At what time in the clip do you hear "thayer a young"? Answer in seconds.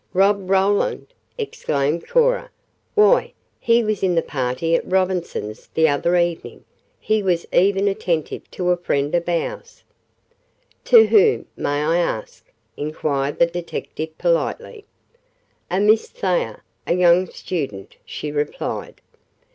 16.09-17.27